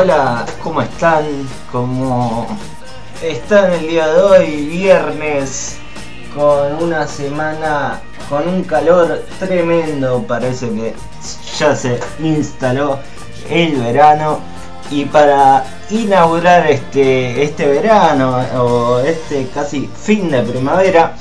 Hola, 0.00 0.46
¿cómo 0.62 0.80
están? 0.80 1.24
¿Cómo 1.72 2.46
están 3.20 3.72
el 3.72 3.88
día 3.88 4.06
de 4.06 4.22
hoy, 4.22 4.66
viernes, 4.66 5.76
con 6.36 6.84
una 6.84 7.04
semana 7.04 8.00
con 8.28 8.46
un 8.46 8.62
calor 8.62 9.24
tremendo? 9.40 10.22
Parece 10.22 10.68
que 10.70 10.94
ya 11.58 11.74
se 11.74 11.98
instaló 12.20 13.00
el 13.50 13.74
verano 13.74 14.38
y 14.88 15.04
para 15.04 15.64
inaugurar 15.90 16.68
este, 16.68 17.42
este 17.42 17.66
verano 17.66 18.36
o 18.56 19.00
este 19.00 19.48
casi 19.52 19.90
fin 20.00 20.30
de 20.30 20.44
primavera 20.44 21.16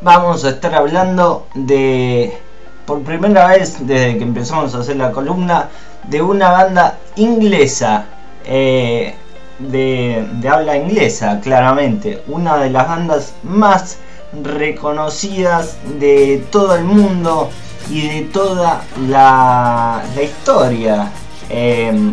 vamos 0.00 0.44
a 0.44 0.50
estar 0.50 0.76
hablando 0.76 1.48
de 1.56 2.38
por 2.86 3.02
primera 3.02 3.48
vez 3.48 3.84
desde 3.84 4.16
que 4.16 4.22
empezamos 4.22 4.76
a 4.76 4.78
hacer 4.78 4.94
la 4.94 5.10
columna 5.10 5.70
de 6.08 6.22
una 6.22 6.50
banda 6.50 6.98
inglesa 7.16 8.06
eh, 8.44 9.14
de, 9.58 10.26
habla 10.50 10.76
inglesa 10.76 11.40
claramente. 11.40 12.22
Una 12.28 12.56
de 12.58 12.70
las 12.70 12.88
bandas 12.88 13.34
más 13.42 13.98
reconocidas 14.42 15.76
de 15.98 16.44
todo 16.50 16.74
el 16.74 16.84
mundo 16.84 17.50
y 17.88 18.08
de 18.08 18.20
toda 18.22 18.82
la, 19.08 20.02
historia. 20.22 21.10
Eh, 21.50 22.12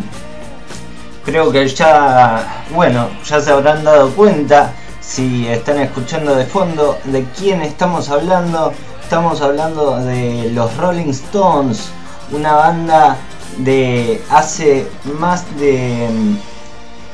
creo 1.24 1.50
que 1.50 1.66
ya 1.68 2.64
bueno 2.74 3.08
ya 3.24 3.40
se 3.40 3.50
habrán 3.50 3.84
dado 3.84 4.10
cuenta 4.10 4.72
si 5.00 5.46
están 5.46 5.78
escuchando 5.78 6.34
de 6.34 6.44
fondo 6.44 6.98
de 7.04 7.24
quién 7.36 7.62
estamos 7.62 8.08
hablando. 8.08 8.72
Estamos 9.02 9.42
hablando 9.42 9.98
de 9.98 10.50
los 10.54 10.74
Rolling 10.78 11.10
Stones, 11.10 11.90
una 12.30 12.54
banda 12.54 13.18
de 13.58 14.22
hace 14.30 14.86
más 15.18 15.44
de 15.58 16.08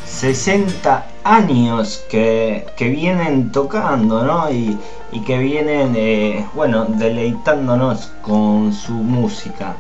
60 0.07 1.07
mm, 1.25 1.29
años 1.29 2.05
que, 2.09 2.67
vienen 2.79 3.53
tocando, 3.53 4.23
¿no? 4.25 4.51
Y, 4.51 4.79
que 5.27 5.39
vienen, 5.39 5.95
eh, 5.97 6.47
bueno, 6.55 6.85
deleitándonos 6.87 8.13
con 8.23 8.73
su 8.73 8.93
música. 8.93 9.77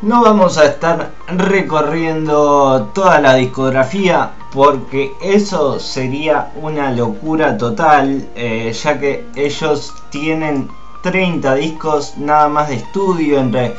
No 0.00 0.22
vamos 0.22 0.58
a 0.58 0.64
estar 0.64 1.10
recorriendo 1.28 2.90
toda 2.94 3.20
la 3.20 3.34
discografía 3.34 4.32
porque 4.52 5.12
eso 5.22 5.78
sería 5.78 6.50
una 6.60 6.90
locura 6.90 7.56
total, 7.56 8.28
eh, 8.34 8.72
ya 8.72 8.98
que 8.98 9.24
ellos 9.36 9.94
tienen 10.10 10.68
30 11.02 11.54
discos 11.54 12.14
nada 12.18 12.48
más 12.48 12.68
de 12.68 12.76
estudio, 12.76 13.38
entre 13.38 13.74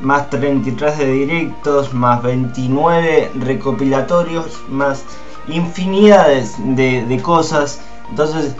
más 0.00 0.30
33 0.30 0.98
de 0.98 1.12
directos, 1.12 1.92
más 1.92 2.22
29 2.22 3.32
recopilatorios, 3.34 4.62
más 4.68 5.04
infinidades 5.48 6.54
de, 6.58 7.20
cosas. 7.22 7.80
Entonces, 8.08 8.54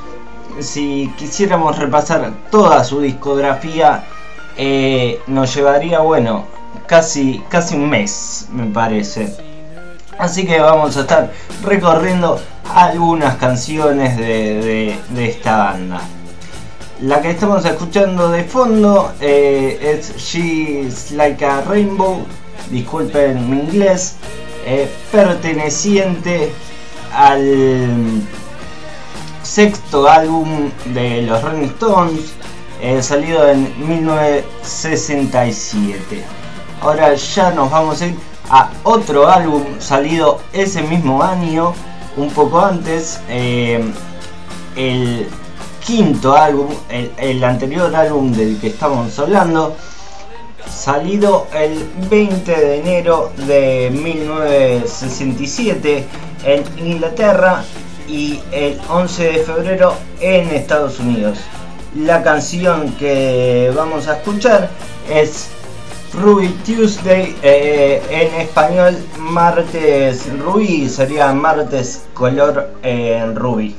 si 0.60 1.12
quisiéramos 1.16 1.78
repasar 1.78 2.32
toda 2.50 2.84
su 2.84 3.00
discografía, 3.00 4.04
eh, 4.56 5.20
nos 5.26 5.54
llevaría, 5.54 6.00
bueno, 6.00 6.46
casi, 6.86 7.42
casi 7.48 7.76
un 7.76 7.88
mes, 7.88 8.48
me 8.52 8.66
parece. 8.66 9.36
Así 10.18 10.46
que 10.46 10.60
vamos 10.60 10.96
a 10.96 11.00
estar 11.00 11.32
recorriendo 11.62 12.38
algunas 12.74 13.36
canciones 13.36 14.16
de 14.18 14.98
esta 15.16 15.56
banda. 15.56 16.00
La 17.02 17.20
que 17.22 17.30
estamos 17.30 17.64
escuchando 17.64 18.30
de 18.30 18.44
fondo 18.44 19.10
eh, 19.22 19.78
es 19.80 20.14
She's 20.18 21.12
Like 21.12 21.42
a 21.42 21.62
Rainbow, 21.62 22.26
disculpen 22.70 23.48
mi 23.48 23.60
inglés, 23.60 24.16
eh, 24.66 24.86
perteneciente 25.10 26.52
al 27.14 28.20
sexto 29.42 30.10
álbum 30.10 30.70
de 30.92 31.22
los 31.22 31.42
Rolling 31.42 31.68
Stones, 31.68 32.34
eh, 32.82 33.02
salido 33.02 33.48
en 33.48 33.88
1967. 33.88 36.22
Ahora 36.82 37.14
ya 37.14 37.50
nos 37.52 37.70
vamos 37.70 38.02
a 38.02 38.08
ir 38.08 38.18
a 38.50 38.68
otro 38.82 39.26
álbum 39.26 39.64
salido 39.78 40.42
ese 40.52 40.82
mismo 40.82 41.22
año, 41.22 41.72
un 42.18 42.28
poco 42.28 42.60
antes, 42.60 43.22
el 43.30 43.90
quinto 45.84 46.36
álbum, 46.36 46.68
el, 46.88 47.44
anterior 47.44 47.94
álbum 47.94 48.32
del 48.32 48.58
que 48.60 48.68
estamos 48.68 49.18
hablando, 49.18 49.76
salido 50.68 51.48
el 51.54 51.86
20 52.08 52.50
de 52.50 52.80
enero 52.80 53.30
de 53.36 53.90
1967 53.92 56.06
en 56.44 56.64
Inglaterra 56.86 57.64
y 58.06 58.40
el 58.52 58.80
11 58.88 59.24
de 59.24 59.38
febrero 59.40 59.94
en 60.20 60.48
Estados 60.50 61.00
Unidos. 61.00 61.40
La 61.96 62.22
canción 62.22 62.92
que 62.92 63.72
vamos 63.74 64.06
a 64.08 64.18
escuchar 64.18 64.70
es 65.10 65.48
Ruby 66.12 66.48
Tuesday, 66.64 67.36
eh, 67.42 68.00
en 68.10 68.40
español 68.40 68.96
martes 69.18 70.26
rubí, 70.38 70.88
sería 70.88 71.32
martes 71.32 72.04
color 72.14 72.70
eh, 72.82 73.30
rubí. 73.34 73.74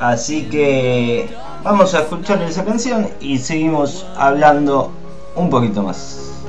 Así 0.00 0.44
que 0.48 1.28
Vamos 1.64 1.92
a 1.94 2.00
escuchar 2.00 2.40
esa 2.42 2.64
canción 2.64 3.08
y 3.20 3.36
seguimos 3.38 4.06
hablando 4.16 4.92
un 5.34 5.50
poquito 5.50 5.82
más. 5.82 6.44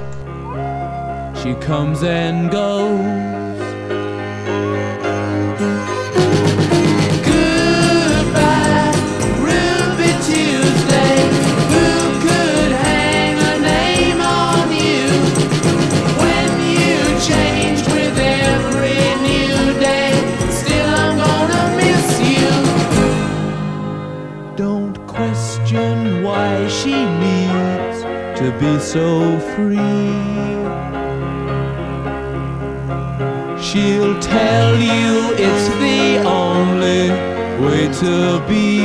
So 28.91 29.37
free. 29.53 29.77
She'll 33.61 34.19
tell 34.19 34.75
you 34.79 35.35
it's 35.37 35.67
the 35.77 36.23
only 36.25 37.11
way 37.63 37.85
to 38.01 38.41
be. 38.49 38.79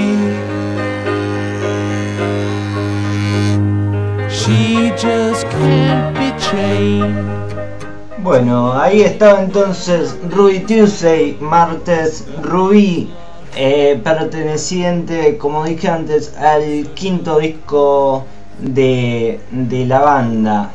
She 4.28 4.90
just 4.90 5.48
can't 5.48 6.14
be 6.18 6.28
chained. 6.38 7.24
Bueno, 8.18 8.74
ahí 8.74 9.00
estaba 9.00 9.42
entonces 9.42 10.18
Ruby 10.30 10.60
Tuesday, 10.66 11.38
martes 11.40 12.26
Ruby, 12.42 13.10
eh, 13.56 13.98
perteneciente, 14.04 15.38
como 15.38 15.64
dije 15.64 15.88
antes, 15.88 16.36
al 16.36 16.88
quinto 16.94 17.38
disco 17.38 18.26
de, 18.64 19.84
la 19.86 20.00
banda. 20.00 20.72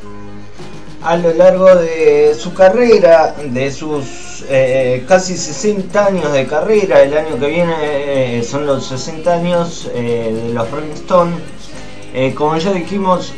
A 1.02 1.16
lo 1.16 1.34
largo 1.34 1.76
de 1.76 2.36
su 2.38 2.54
carrera, 2.54 3.34
de 3.34 3.72
sus 3.72 4.44
eh, 4.50 5.06
casi 5.08 5.38
60 5.38 6.06
años 6.06 6.32
de 6.34 6.46
carrera, 6.46 7.02
el 7.02 7.18
año 7.18 7.40
que 7.40 7.48
viene 7.48 7.76
eh, 7.80 8.44
son 8.44 8.66
los 8.66 8.88
60 8.88 9.34
años 9.34 9.90
eh, 9.94 10.44
de 10.48 10.54
los 10.54 10.70
Rolling 10.70 10.94
Stones, 10.94 11.40
como 12.36 12.58
ya 12.58 12.74
dijimos, 12.74 13.34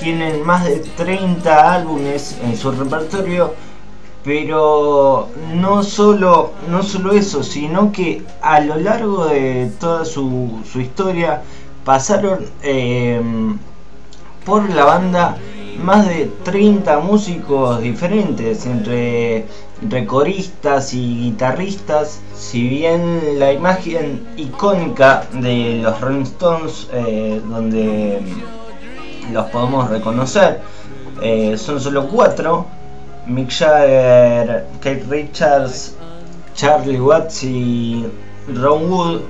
tienen 0.00 0.42
más 0.42 0.64
de 0.64 0.80
30 0.96 1.74
álbumes 1.74 2.36
en 2.42 2.56
su 2.56 2.72
repertorio, 2.72 3.54
pero 4.24 5.28
no 5.54 5.84
solo, 5.84 6.52
no 6.68 6.82
solo 6.82 7.12
eso, 7.12 7.44
sino 7.44 7.92
que 7.92 8.24
a 8.42 8.58
lo 8.58 8.76
largo 8.76 9.26
de 9.26 9.70
toda 9.78 10.04
su, 10.04 10.62
su 10.70 10.80
historia 10.80 11.42
pasaron 11.86 12.40
em, 12.62 13.56
por 14.44 14.68
la 14.68 14.84
banda 14.84 15.38
más 15.78 16.08
de 16.08 16.28
30 16.42 16.98
músicos 16.98 17.80
diferentes, 17.80 18.66
entre, 18.66 19.46
coristas 20.06 20.92
y 20.94 21.20
guitarristas. 21.20 22.20
Si 22.34 22.68
bien 22.68 23.38
la 23.38 23.52
imagen 23.52 24.26
icónica 24.36 25.28
de 25.32 25.78
los 25.82 26.00
Rolling 26.00 26.22
Stones, 26.22 26.88
eh, 26.92 27.40
donde 27.48 28.20
los 29.32 29.46
podemos 29.46 29.88
reconocer, 29.88 30.62
eh, 31.22 31.56
son 31.56 31.80
solo 31.80 32.08
cuatro. 32.08 32.66
Mick 33.26 33.50
Jagger, 33.50 34.66
Kate 34.80 35.04
Richards, 35.08 35.96
Charlie 36.54 37.00
Watts 37.00 37.44
y 37.44 38.06
Ron 38.48 38.90
Wood 38.90 39.20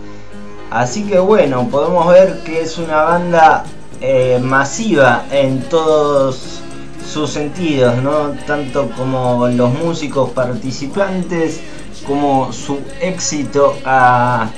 Así 0.70 1.04
que 1.04 1.18
bueno, 1.18 1.68
podemos 1.68 2.08
ver 2.08 2.42
que 2.44 2.60
es 2.60 2.78
una 2.78 3.02
banda 3.02 3.64
eh, 4.00 4.40
masiva 4.42 5.24
en 5.30 5.60
todos 5.68 6.60
sus 7.06 7.30
sentidos, 7.30 8.02
¿no? 8.02 8.32
tanto 8.46 8.90
como 8.96 9.46
los 9.48 9.72
músicos 9.72 10.30
participantes, 10.30 11.60
como 12.06 12.52
su 12.52 12.80
éxito 13.00 13.76
a, 13.84 14.50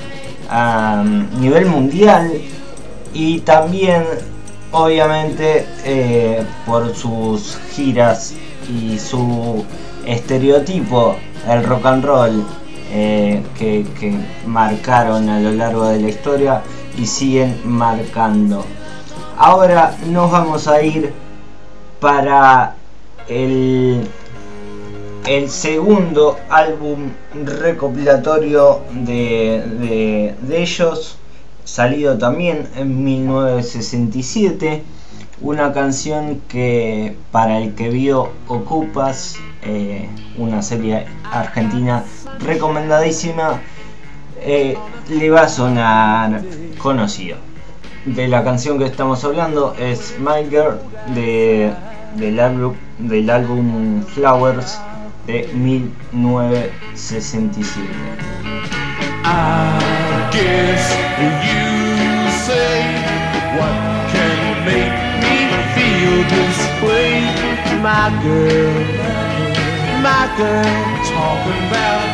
nivel 1.38 1.66
mundial 1.66 2.32
y 3.12 3.40
también 3.40 4.02
obviamente 4.72 5.66
eh, 5.84 6.42
por 6.64 6.94
sus 6.96 7.58
giras 7.74 8.32
y 8.66 8.98
su 8.98 9.62
estereotipo, 10.06 11.16
el 11.46 11.64
rock 11.64 11.84
and 11.84 12.04
roll 12.04 12.46
eh, 12.90 13.42
que, 13.56 13.84
marcaron 14.46 15.28
a 15.28 15.40
lo 15.40 15.52
largo 15.52 15.86
de 15.86 16.00
la 16.00 16.08
historia 16.08 16.62
y 16.96 17.06
siguen 17.06 17.60
marcando. 17.64 18.64
Ahora 19.36 19.96
nos 20.06 20.30
vamos 20.30 20.66
a 20.68 20.82
ir 20.82 21.12
para 22.00 22.74
el, 23.28 24.08
el 25.26 25.50
segundo 25.50 26.38
álbum 26.48 27.10
recopilatorio 27.44 28.80
de, 28.90 30.34
de 30.40 30.62
ellos, 30.62 31.18
salido 31.64 32.16
también 32.18 32.68
en 32.76 33.04
1967 33.04 34.82
una 35.40 35.72
canción 35.72 36.40
que 36.48 37.16
para 37.30 37.58
el 37.58 37.74
que 37.74 37.90
vio 37.90 38.30
Ocupas, 38.48 39.36
eh, 39.62 40.08
una 40.36 40.62
serie 40.62 41.06
argentina 41.30 42.02
recomendadísima, 42.40 43.60
eh, 44.40 44.76
le 45.08 45.30
va 45.30 45.42
a 45.42 45.48
sonar 45.48 46.42
conocido. 46.78 47.36
De 48.04 48.26
la 48.28 48.44
canción 48.44 48.78
que 48.78 48.84
estamos 48.84 49.24
hablando 49.24 49.74
es 49.78 50.14
My 50.18 50.44
Girl 50.48 50.78
de, 51.14 51.72
del, 52.14 52.40
álbum, 52.40 52.74
del 52.98 53.30
álbum 53.30 54.02
Flowers 54.02 54.78
de 55.26 55.48
1967. 55.54 57.88
this 66.28 66.82
way, 66.82 67.20
my 67.82 68.10
girl, 68.22 69.37
my 70.08 70.26
girl, 70.38 70.84
talking 71.12 71.60
about 71.68 72.08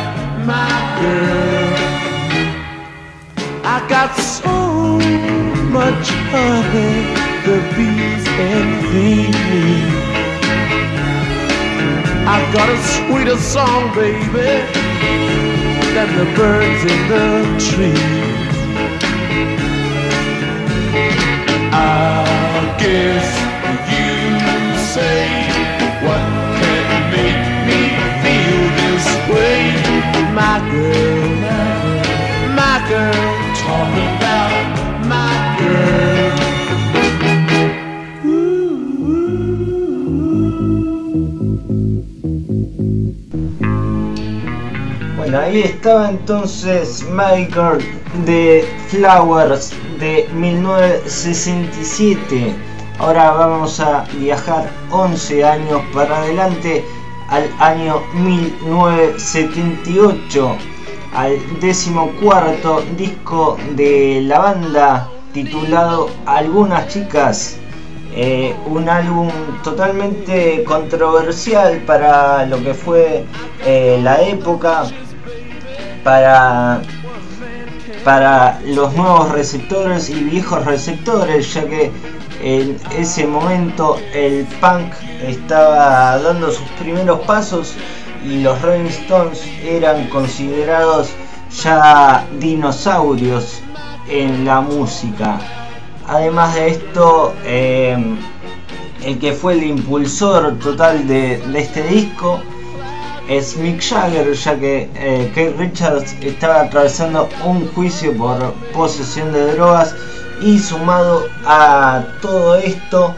my 0.51 0.75
girl. 0.99 1.75
I 3.75 3.77
got 3.95 4.11
so 4.37 4.55
much 5.77 6.05
honey, 6.31 6.95
the 7.45 7.57
bees 7.75 8.25
envy 8.55 9.15
me. 9.49 9.67
I 12.35 12.37
got 12.57 12.67
a 12.77 12.79
sweeter 12.93 13.39
song, 13.53 13.83
baby, 13.95 14.51
than 15.95 16.09
the 16.19 16.27
birds 16.39 16.81
in 16.93 17.01
the 17.13 17.25
trees. 17.67 18.55
I 21.71 22.75
guess 22.81 23.44
Ahí 45.35 45.61
estaba 45.61 46.09
entonces 46.09 47.05
Michael 47.11 47.85
de 48.25 48.67
Flowers 48.89 49.71
de 49.99 50.27
1967 50.33 52.55
Ahora 52.97 53.31
vamos 53.31 53.81
a 53.81 54.05
viajar 54.19 54.69
11 54.89 55.43
años 55.43 55.81
para 55.93 56.19
adelante 56.19 56.81
al 57.27 57.43
año 57.59 58.01
1978, 58.13 60.55
al 61.13 61.59
decimocuarto 61.59 62.81
disco 62.95 63.57
de 63.75 64.21
la 64.21 64.39
banda 64.39 65.09
titulado 65.33 66.09
Algunas 66.25 66.87
chicas, 66.87 67.57
eh, 68.13 68.55
un 68.65 68.87
álbum 68.87 69.29
totalmente 69.61 70.63
controversial 70.63 71.83
para 71.85 72.45
lo 72.45 72.63
que 72.63 72.73
fue 72.73 73.25
eh, 73.65 73.99
la 74.01 74.21
época, 74.21 74.85
para, 76.05 76.83
para 78.03 78.61
los 78.63 78.93
nuevos 78.93 79.31
receptores 79.31 80.11
y 80.11 80.23
viejos 80.23 80.63
receptores, 80.63 81.51
ya 81.51 81.67
que 81.67 81.91
en 82.43 82.77
ese 82.95 83.25
momento 83.25 83.97
el 84.13 84.45
punk 84.61 84.93
estaba 85.23 86.19
dando 86.19 86.51
sus 86.51 86.67
primeros 86.79 87.21
pasos 87.21 87.73
y 88.23 88.41
los 88.43 88.61
Rolling 88.61 88.85
Stones 88.85 89.41
eran 89.63 90.07
considerados 90.09 91.09
ya 91.63 92.23
dinosaurios 92.39 93.61
en 94.07 94.45
la 94.45 94.61
música. 94.61 95.39
Además 96.07 96.53
de 96.53 96.67
esto, 96.67 97.33
em, 97.45 98.17
el 99.03 99.17
que 99.17 99.33
fue 99.33 99.53
el 99.53 99.63
impulsor 99.63 100.59
total 100.59 101.07
de, 101.07 101.41
este 101.55 101.81
disco 101.87 102.41
es 103.27 103.57
Mick 103.57 103.81
Jagger, 103.81 104.33
ya 104.33 104.59
que 104.59 104.89
eh, 104.95 105.31
Keith 105.33 105.57
Richards 105.57 106.15
estaba 106.21 106.61
atravesando 106.61 107.27
un 107.43 107.67
juicio 107.73 108.15
por 108.15 108.53
posesión 108.73 109.31
de 109.33 109.53
drogas 109.53 109.95
y 110.41 110.59
sumado 110.59 111.27
a 111.45 112.03
todo 112.21 112.55
esto, 112.55 113.15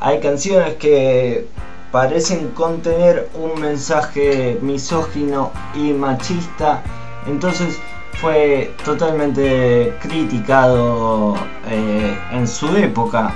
hay 0.00 0.20
canciones 0.20 0.74
que 0.74 1.48
parecen 1.90 2.48
contener 2.50 3.28
un 3.34 3.60
mensaje 3.60 4.58
misógino 4.62 5.50
y 5.74 5.92
machista. 5.92 6.82
Entonces 7.26 7.78
fue 8.20 8.74
totalmente 8.84 9.96
criticado 10.00 11.34
eh, 11.68 12.18
en 12.32 12.46
su 12.46 12.68
época. 12.76 13.34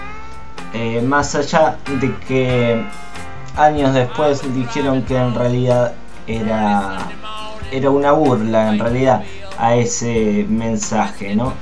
Eh, 0.72 1.02
más 1.02 1.34
allá 1.34 1.78
de 2.00 2.14
que 2.28 2.84
años 3.56 3.94
después 3.94 4.42
dijeron 4.54 5.02
que 5.02 5.16
en 5.16 5.34
realidad 5.34 5.94
era, 6.26 6.98
era 7.72 7.90
una 7.90 8.12
burla 8.12 8.68
en 8.68 8.78
realidad 8.78 9.22
a 9.58 9.74
ese 9.76 10.46
mensaje, 10.48 11.34
¿no? 11.34 11.52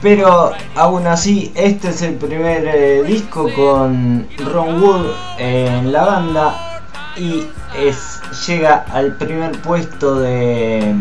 Pero 0.00 0.52
aún 0.76 1.06
así, 1.08 1.52
este 1.56 1.88
es 1.88 2.02
el 2.02 2.14
primer 2.14 2.66
eh, 2.68 3.02
disco 3.02 3.48
con 3.56 4.28
Ron 4.38 4.80
Wood 4.80 5.06
en 5.38 5.92
la 5.92 6.04
banda 6.04 6.80
y 7.16 7.48
es, 7.76 8.20
llega 8.46 8.84
al 8.92 9.16
primer 9.16 9.60
puesto 9.60 10.20
de, 10.20 10.94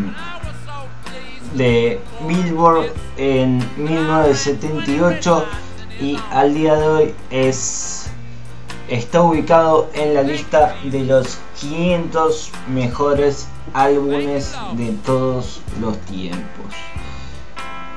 de 1.54 2.02
Billboard 2.28 2.92
en 3.18 3.60
1978 3.78 5.46
y 6.02 6.18
al 6.32 6.56
día 6.56 6.76
de 6.76 6.88
hoy 6.88 7.16
es, 7.30 8.07
está 8.88 9.22
ubicado 9.22 9.90
en 9.94 10.14
la 10.14 10.24
lista 10.24 10.76
de 10.84 11.04
los 11.04 11.40
500 11.60 12.52
mejores 12.74 13.48
álbumes 13.74 14.56
de 14.74 14.92
todos 15.06 15.62
los 15.82 15.98
tiempos. 16.00 16.74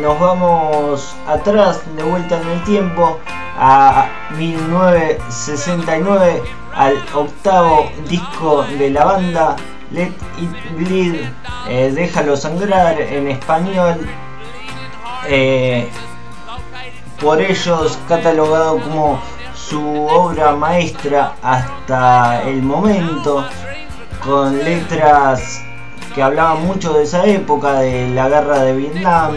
nos 0.00 0.20
vamos 0.20 1.16
atrás, 1.26 1.82
de 1.96 2.04
vuelta 2.04 2.40
en 2.40 2.48
el 2.48 2.62
tiempo, 2.62 3.18
a 3.58 4.06
1969, 4.38 6.42
al 6.76 6.94
octavo 7.12 7.90
disco 8.08 8.62
de 8.78 8.90
la 8.90 9.04
banda, 9.04 9.56
Let 9.90 10.12
It 10.38 10.76
Bleed, 10.76 11.28
eh, 11.68 11.90
Déjalo 11.92 12.36
Sangrar 12.36 13.00
en 13.00 13.26
español. 13.26 13.98
Eh, 15.28 15.88
por 17.20 17.40
ellos 17.40 17.98
catalogado 18.08 18.80
como 18.80 19.20
su 19.54 20.06
obra 20.06 20.56
maestra 20.56 21.34
hasta 21.42 22.42
el 22.42 22.62
momento, 22.62 23.44
con 24.24 24.58
letras 24.58 25.62
que 26.14 26.22
hablaban 26.22 26.66
mucho 26.66 26.92
de 26.94 27.04
esa 27.04 27.24
época, 27.24 27.80
de 27.80 28.10
la 28.10 28.28
guerra 28.28 28.58
de 28.62 28.76
Vietnam, 28.76 29.34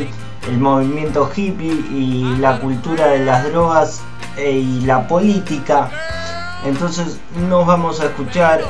el 0.48 0.58
movimiento 0.58 1.30
hippie 1.34 1.86
y 1.92 2.36
la 2.40 2.60
cultura 2.60 3.08
de 3.08 3.20
las 3.20 3.46
drogas 3.46 4.02
e, 4.36 4.52
y 4.52 4.82
la 4.82 5.08
política. 5.08 5.90
Entonces 6.66 7.20
nos 7.48 7.66
vamos 7.66 8.02
a 8.02 8.06
escuchar, 8.06 8.62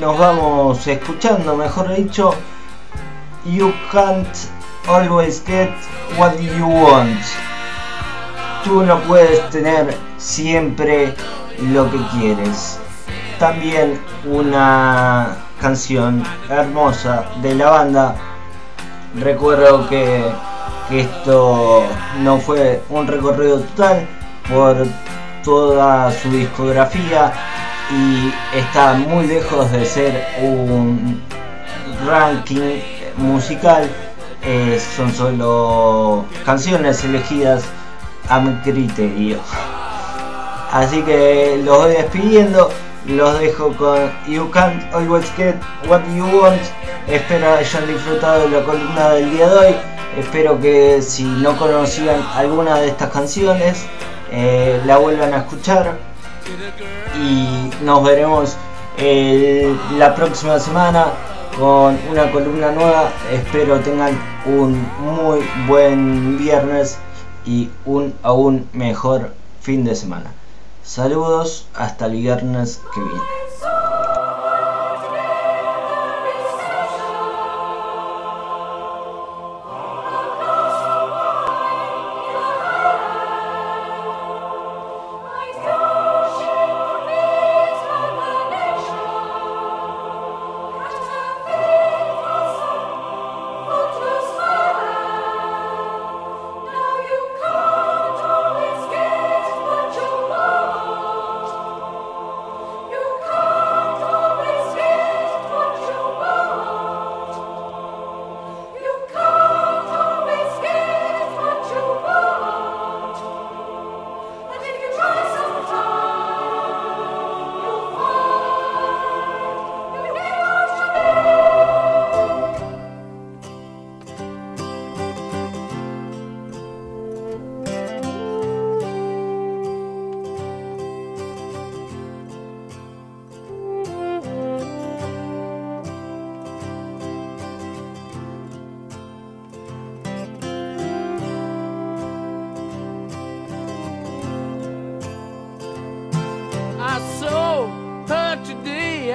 nos 0.00 0.18
vamos 0.18 0.86
escuchando, 0.86 1.56
mejor 1.56 1.94
dicho, 1.94 2.34
You 3.44 3.74
can't 3.92 4.26
always 4.86 5.40
get 5.40 5.70
what 6.16 6.40
you 6.40 6.66
want. 6.66 7.20
Tú 8.64 8.82
no 8.82 9.00
puedes 9.02 9.48
tener 9.50 9.94
siempre 10.16 11.14
lo 11.58 11.90
que 11.90 11.98
quieres. 12.12 12.78
También 13.38 14.00
una 14.24 15.36
canción 15.60 16.22
hermosa 16.48 17.26
de 17.42 17.54
la 17.54 17.70
banda. 17.70 18.16
Recuerdo 19.16 19.88
que, 19.88 20.24
esto 20.90 21.82
no 22.20 22.38
fue 22.38 22.82
un 22.90 23.06
recorrido 23.06 23.60
total 23.60 24.06
por 24.50 24.76
toda 25.42 26.12
su 26.12 26.30
discografía 26.30 27.32
y 27.90 28.32
está 28.54 28.92
muy 28.92 29.26
lejos 29.26 29.70
de 29.72 29.84
ser 29.86 30.26
un 30.42 31.22
ranking 32.06 32.80
musical. 33.16 33.88
Eh, 34.46 34.78
son 34.78 35.10
solo 35.10 36.26
canciones 36.44 37.02
elegidas 37.02 37.64
a 38.28 38.40
mi 38.40 38.54
criterio. 38.60 39.38
Así 40.70 41.02
que 41.02 41.62
los 41.64 41.78
voy 41.78 41.92
despidiendo. 41.92 42.70
Los 43.06 43.38
dejo 43.38 43.72
con 43.74 44.10
You 44.26 44.50
Can't 44.50 44.92
Always 44.94 45.30
Get 45.36 45.56
What 45.88 46.02
You 46.14 46.26
Want. 46.40 46.60
Espero 47.06 47.54
hayan 47.54 47.86
disfrutado 47.86 48.42
de 48.42 48.48
la 48.50 48.64
columna 48.64 49.10
del 49.10 49.30
día 49.30 49.48
de 49.48 49.54
hoy. 49.54 49.74
Espero 50.18 50.60
que 50.60 51.00
si 51.00 51.24
no 51.24 51.56
conocían 51.56 52.22
alguna 52.34 52.76
de 52.76 52.88
estas 52.88 53.10
canciones, 53.10 53.86
eh, 54.30 54.80
la 54.84 54.98
vuelvan 54.98 55.32
a 55.32 55.38
escuchar. 55.38 55.96
Y 57.22 57.70
nos 57.82 58.04
veremos 58.04 58.56
la 59.98 60.14
próxima 60.14 60.58
semana 60.58 61.06
con 61.58 61.98
una 62.10 62.30
columna 62.32 62.72
nueva. 62.72 63.12
Espero 63.30 63.80
tengan 63.80 64.18
un 64.46 64.80
muy 65.00 65.40
buen 65.68 66.38
viernes 66.38 66.98
y 67.46 67.70
un 67.84 68.14
aún 68.22 68.68
mejor 68.72 69.32
fin 69.60 69.84
de 69.84 69.94
semana. 69.94 70.32
Saludos 70.82 71.66
hasta 71.74 72.06
el 72.06 72.12
viernes 72.12 72.80
que 72.94 73.00
viene. 73.00 73.43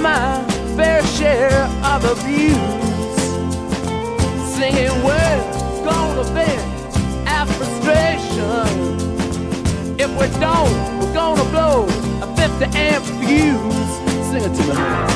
my 0.00 0.42
fair 0.76 1.02
share 1.04 1.64
of 1.84 2.04
abuse. 2.04 2.56
Singing 4.54 5.02
words, 5.04 5.56
going 5.84 6.16
to 6.16 6.24
vent 6.32 7.28
our 7.28 7.46
frustration. 7.46 8.66
If 9.98 10.10
we 10.18 10.26
don't, 10.40 11.00
we're 11.00 11.14
gonna 11.14 11.44
blow 11.50 11.84
a 12.22 12.36
50 12.36 12.78
amp 12.78 13.04
fuse. 13.04 13.90
Sing 14.30 14.42
it 14.42 14.54
to 14.54 14.74
me. 14.74 15.09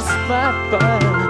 Just 0.00 0.28
might 0.28 0.68
find 0.70 1.29